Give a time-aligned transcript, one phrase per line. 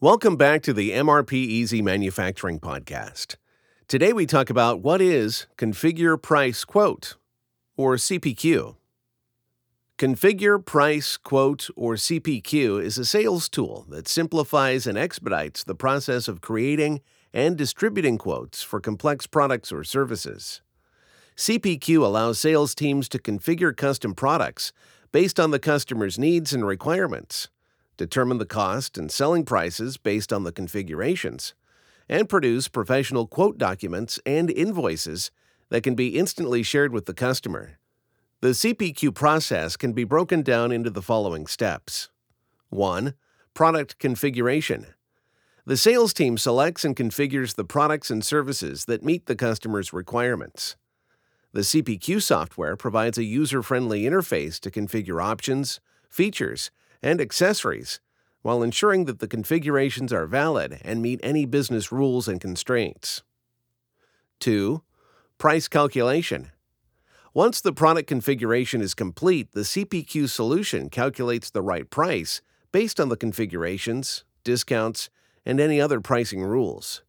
[0.00, 3.34] Welcome back to the MRP Easy Manufacturing Podcast.
[3.88, 7.16] Today we talk about what is Configure Price Quote,
[7.76, 8.76] or CPQ.
[9.98, 16.28] Configure Price Quote, or CPQ, is a sales tool that simplifies and expedites the process
[16.28, 17.00] of creating
[17.34, 20.62] and distributing quotes for complex products or services.
[21.36, 24.72] CPQ allows sales teams to configure custom products
[25.10, 27.48] based on the customer's needs and requirements,
[27.98, 31.54] determine the cost and selling prices based on the configurations,
[32.08, 35.30] and produce professional quote documents and invoices
[35.68, 37.78] that can be instantly shared with the customer.
[38.40, 42.08] The CPQ process can be broken down into the following steps
[42.70, 43.14] 1.
[43.52, 44.86] Product configuration.
[45.66, 50.76] The sales team selects and configures the products and services that meet the customer's requirements.
[51.52, 56.70] The CPQ software provides a user friendly interface to configure options, features,
[57.02, 58.00] and accessories
[58.42, 63.22] while ensuring that the configurations are valid and meet any business rules and constraints.
[64.40, 64.82] 2.
[65.38, 66.50] Price calculation.
[67.34, 72.40] Once the product configuration is complete, the CPQ solution calculates the right price
[72.72, 75.10] based on the configurations, discounts,
[75.44, 77.02] and any other pricing rules.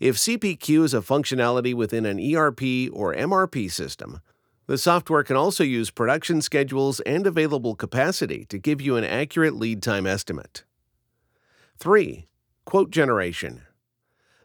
[0.00, 4.20] If CPQ is a functionality within an ERP or MRP system,
[4.66, 9.54] the software can also use production schedules and available capacity to give you an accurate
[9.54, 10.64] lead time estimate.
[11.78, 12.26] 3.
[12.64, 13.62] Quote generation.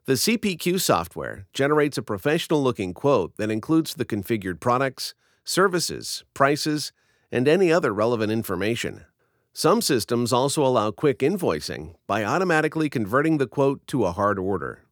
[0.06, 6.92] The CPQ software generates a professional looking quote that includes the configured products, services, prices,
[7.31, 9.06] and any other relevant information.
[9.54, 14.86] Some systems also allow quick invoicing by automatically converting the quote to a hard order.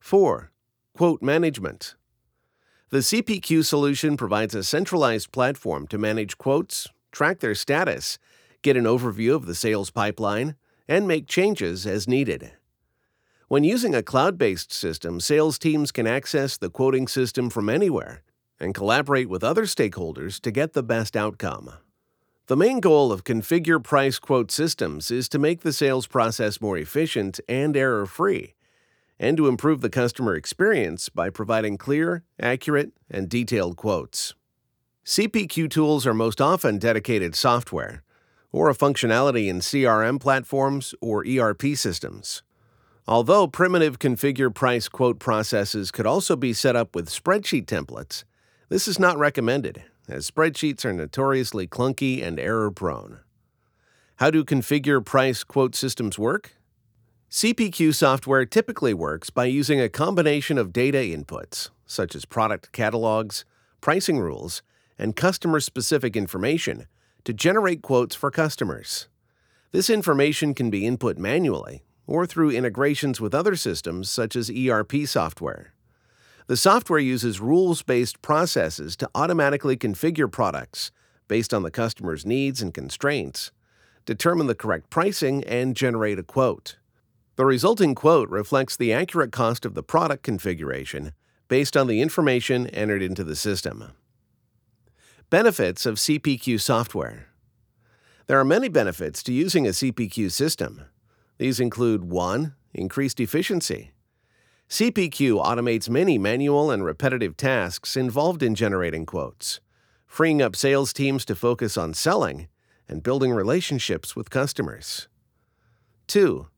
[0.00, 0.52] 4.
[0.94, 1.94] Quote management.
[2.92, 8.18] The CPQ solution provides a centralized platform to manage quotes, track their status,
[8.60, 12.52] get an overview of the sales pipeline, and make changes as needed.
[13.48, 18.24] When using a cloud based system, sales teams can access the quoting system from anywhere
[18.60, 21.70] and collaborate with other stakeholders to get the best outcome.
[22.46, 26.76] The main goal of Configure Price Quote systems is to make the sales process more
[26.76, 28.52] efficient and error free
[29.22, 34.34] and to improve the customer experience by providing clear, accurate, and detailed quotes.
[35.06, 38.02] CPQ tools are most often dedicated software
[38.50, 42.42] or a functionality in CRM platforms or ERP systems.
[43.06, 48.24] Although primitive configure price quote processes could also be set up with spreadsheet templates,
[48.70, 53.20] this is not recommended, as spreadsheets are notoriously clunky and error prone.
[54.16, 56.56] How do configure price quote systems work?
[57.32, 63.46] CPQ software typically works by using a combination of data inputs, such as product catalogs,
[63.80, 64.62] pricing rules,
[64.98, 66.86] and customer specific information,
[67.24, 69.08] to generate quotes for customers.
[69.70, 75.06] This information can be input manually or through integrations with other systems such as ERP
[75.06, 75.72] software.
[76.48, 80.90] The software uses rules based processes to automatically configure products
[81.28, 83.52] based on the customer's needs and constraints,
[84.04, 86.76] determine the correct pricing, and generate a quote.
[87.36, 91.12] The resulting quote reflects the accurate cost of the product configuration
[91.48, 93.92] based on the information entered into the system.
[95.30, 97.28] Benefits of CPQ software
[98.26, 100.82] There are many benefits to using a CPQ system.
[101.38, 102.54] These include 1.
[102.74, 103.92] Increased efficiency.
[104.68, 109.60] CPQ automates many manual and repetitive tasks involved in generating quotes,
[110.06, 112.48] freeing up sales teams to focus on selling
[112.88, 115.08] and building relationships with customers.
[116.08, 116.48] 2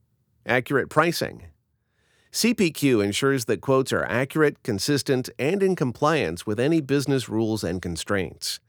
[0.47, 1.45] Accurate pricing.
[2.31, 7.81] CPQ ensures that quotes are accurate, consistent, and in compliance with any business rules and
[7.81, 8.59] constraints.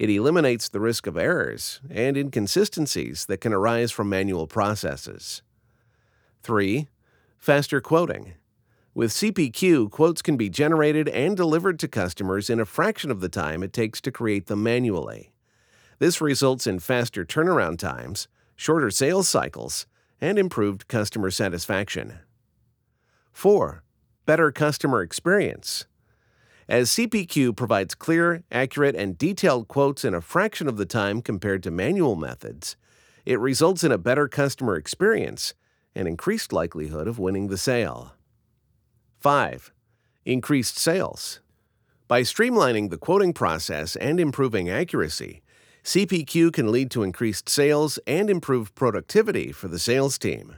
[0.00, 5.42] It eliminates the risk of errors and inconsistencies that can arise from manual processes.
[6.42, 6.88] 3.
[7.38, 8.32] Faster quoting.
[8.92, 13.28] With CPQ, quotes can be generated and delivered to customers in a fraction of the
[13.28, 15.32] time it takes to create them manually.
[16.00, 19.86] This results in faster turnaround times, shorter sales cycles,
[20.22, 22.20] and improved customer satisfaction.
[23.32, 23.82] 4.
[24.24, 25.86] Better customer experience.
[26.68, 31.60] As CPQ provides clear, accurate, and detailed quotes in a fraction of the time compared
[31.64, 32.76] to manual methods,
[33.26, 35.54] it results in a better customer experience
[35.92, 38.12] and increased likelihood of winning the sale.
[39.18, 39.72] 5.
[40.24, 41.40] Increased sales.
[42.06, 45.41] By streamlining the quoting process and improving accuracy,
[45.84, 50.56] CPQ can lead to increased sales and improved productivity for the sales team.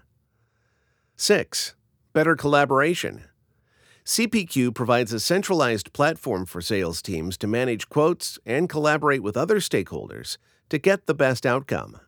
[1.17, 1.75] 6.
[2.13, 3.25] Better collaboration.
[4.05, 9.61] CPQ provides a centralized platform for sales teams to manage quotes and collaborate with other
[9.61, 10.37] stakeholders
[10.69, 11.99] to get the best outcome.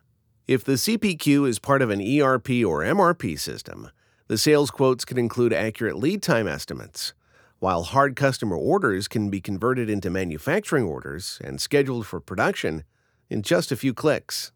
[0.47, 3.89] If the CPQ is part of an ERP or MRP system,
[4.27, 7.15] the sales quotes can include accurate lead time estimates,
[7.57, 12.83] while hard customer orders can be converted into manufacturing orders and scheduled for production
[13.29, 14.51] in just a few clicks.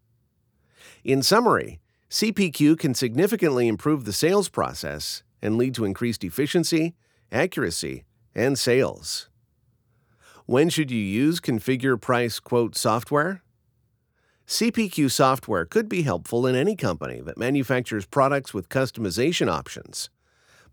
[1.03, 1.79] In summary,
[2.09, 6.93] CPQ can significantly improve the sales process and lead to increased efficiency,
[7.31, 8.03] accuracy,
[8.35, 9.29] and sales.
[10.45, 13.43] When should you use Configure Price Quote software?
[14.47, 20.09] CPQ software could be helpful in any company that manufactures products with customization options.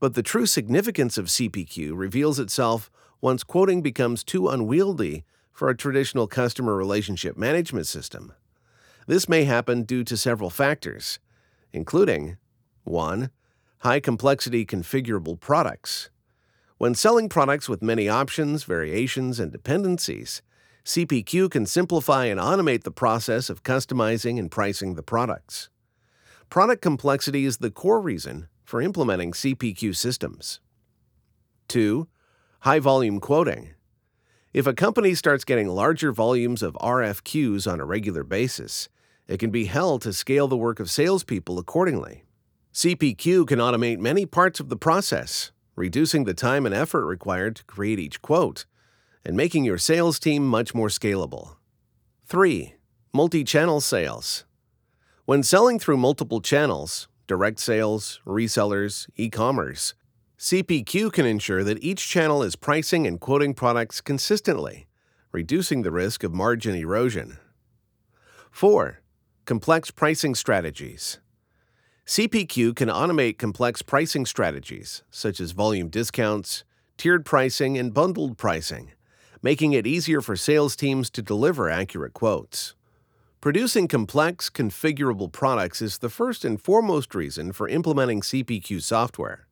[0.01, 2.91] But the true significance of CPQ reveals itself
[3.21, 5.25] once quoting becomes too unwieldy
[5.59, 8.33] for a traditional customer relationship management system.
[9.09, 11.19] This may happen due to several factors,
[11.73, 12.37] including
[12.85, 13.31] 1.
[13.79, 16.11] High complexity configurable products.
[16.77, 20.43] When selling products with many options, variations, and dependencies,
[20.85, 25.71] CPQ can simplify and automate the process of customizing and pricing the products.
[26.49, 30.61] Product complexity is the core reason for implementing CPQ systems.
[31.67, 32.07] 2.
[32.61, 33.71] High volume quoting.
[34.59, 38.89] If a company starts getting larger volumes of RFQs on a regular basis,
[39.29, 42.25] it can be held to scale the work of salespeople accordingly.
[42.75, 47.65] CPQ can automate many parts of the process, reducing the time and effort required to
[47.67, 48.67] create each quote
[49.25, 51.55] and making your sales team much more scalable.
[52.27, 52.75] 3.
[53.15, 54.45] Multi channel sales.
[55.25, 59.95] When selling through multiple channels, direct sales, resellers, e commerce,
[60.39, 64.87] CPQ can ensure that each channel is pricing and quoting products consistently,
[65.33, 67.39] reducing the risk of margin erosion.
[68.53, 69.01] 4.
[69.47, 71.19] Complex pricing strategies.
[72.07, 76.63] CPQ can automate complex pricing strategies, such as volume discounts,
[76.97, 78.93] tiered pricing, and bundled pricing,
[79.43, 82.77] making it easier for sales teams to deliver accurate quotes.
[83.41, 89.48] Producing complex, configurable products is the first and foremost reason for implementing CPQ software.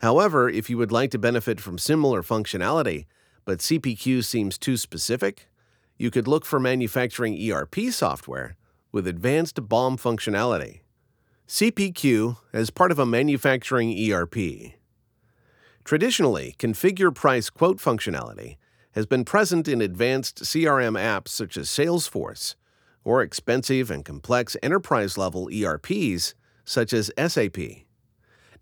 [0.00, 3.06] However, if you would like to benefit from similar functionality,
[3.44, 5.48] but CPQ seems too specific,
[5.96, 8.56] you could look for manufacturing ERP software
[8.92, 10.80] with advanced BOM functionality.
[11.48, 14.74] CPQ as part of a manufacturing ERP.
[15.84, 18.56] Traditionally, configure price quote functionality
[18.92, 22.56] has been present in advanced CRM apps such as Salesforce
[23.04, 26.34] or expensive and complex enterprise level ERPs
[26.64, 27.85] such as SAP.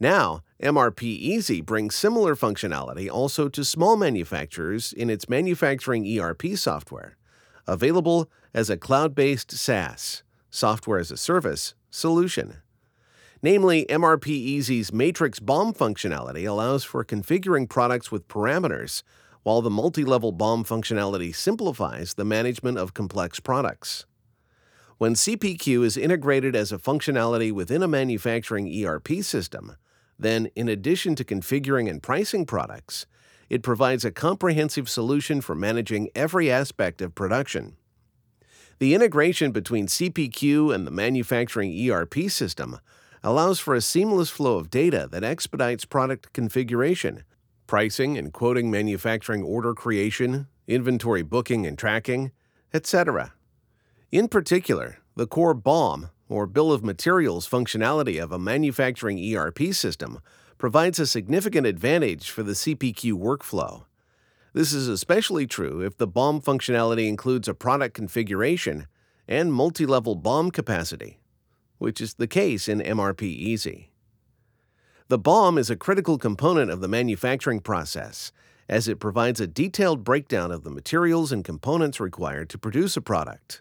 [0.01, 7.17] Now, MRP Easy brings similar functionality also to small manufacturers in its manufacturing ERP software,
[7.67, 12.59] available as a cloud based SaaS, software as a service, solution.
[13.43, 19.03] Namely, MRP Easy's Matrix BOM functionality allows for configuring products with parameters
[19.43, 24.07] while the multi level BOM functionality simplifies the management of complex products.
[24.97, 29.77] When CPQ is integrated as a functionality within a manufacturing ERP system,
[30.19, 33.07] then, in addition to configuring and pricing products,
[33.51, 37.77] it provides a comprehensive solution for managing every aspect of production.
[38.79, 42.81] The integration between CPQ and the manufacturing ERP system
[43.23, 47.25] allows for a seamless flow of data that expedites product configuration,
[47.67, 52.33] pricing and quoting manufacturing order creation, inventory booking and tracking,
[52.73, 53.33] etc.
[54.11, 60.19] In particular, the core BOM, or Bill of Materials functionality of a manufacturing ERP system,
[60.59, 63.85] provides a significant advantage for the CPQ workflow.
[64.53, 68.89] This is especially true if the BOM functionality includes a product configuration
[69.29, 71.21] and multi level BOM capacity,
[71.79, 73.93] which is the case in MRP Easy.
[75.07, 78.33] The BOM is a critical component of the manufacturing process,
[78.69, 83.01] as it provides a detailed breakdown of the materials and components required to produce a
[83.01, 83.61] product.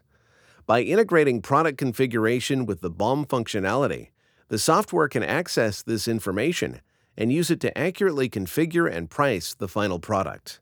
[0.65, 4.11] By integrating product configuration with the BOM functionality,
[4.47, 6.79] the software can access this information
[7.17, 10.61] and use it to accurately configure and price the final product.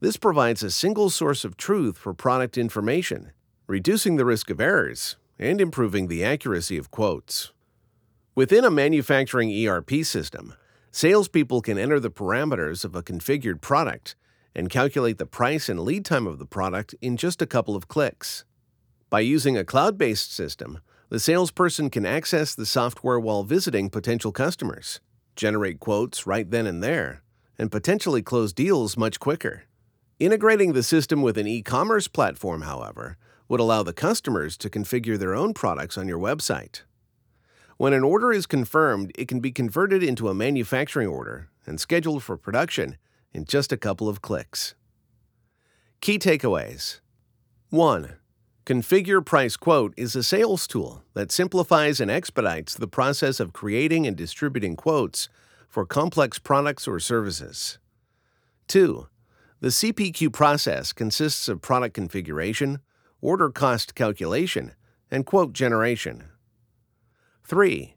[0.00, 3.30] This provides a single source of truth for product information,
[3.68, 7.52] reducing the risk of errors and improving the accuracy of quotes.
[8.34, 10.54] Within a manufacturing ERP system,
[10.90, 14.16] salespeople can enter the parameters of a configured product
[14.56, 17.86] and calculate the price and lead time of the product in just a couple of
[17.86, 18.44] clicks.
[19.10, 24.30] By using a cloud based system, the salesperson can access the software while visiting potential
[24.30, 25.00] customers,
[25.34, 27.24] generate quotes right then and there,
[27.58, 29.64] and potentially close deals much quicker.
[30.20, 33.16] Integrating the system with an e commerce platform, however,
[33.48, 36.82] would allow the customers to configure their own products on your website.
[37.78, 42.22] When an order is confirmed, it can be converted into a manufacturing order and scheduled
[42.22, 42.96] for production
[43.32, 44.76] in just a couple of clicks.
[46.00, 47.00] Key takeaways
[47.70, 48.19] 1.
[48.70, 54.06] Configure Price Quote is a sales tool that simplifies and expedites the process of creating
[54.06, 55.28] and distributing quotes
[55.68, 57.80] for complex products or services.
[58.68, 59.08] 2.
[59.58, 62.78] The CPQ process consists of product configuration,
[63.20, 64.76] order cost calculation,
[65.10, 66.26] and quote generation.
[67.42, 67.96] 3.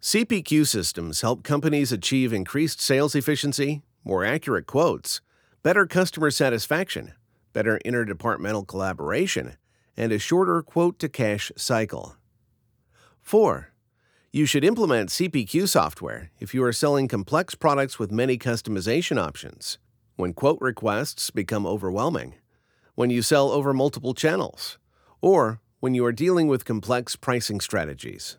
[0.00, 5.20] CPQ systems help companies achieve increased sales efficiency, more accurate quotes,
[5.64, 7.12] better customer satisfaction,
[7.52, 9.56] better interdepartmental collaboration,
[9.96, 12.16] and a shorter quote to cash cycle.
[13.20, 13.68] 4.
[14.32, 19.78] You should implement CPQ software if you are selling complex products with many customization options,
[20.16, 22.34] when quote requests become overwhelming,
[22.94, 24.78] when you sell over multiple channels,
[25.20, 28.38] or when you are dealing with complex pricing strategies.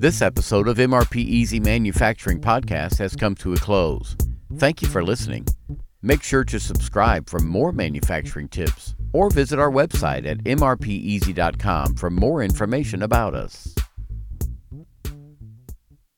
[0.00, 4.16] This episode of MRP Easy Manufacturing Podcast has come to a close.
[4.56, 5.46] Thank you for listening.
[6.02, 12.10] Make sure to subscribe for more manufacturing tips or visit our website at mrpeasy.com for
[12.10, 13.74] more information about us.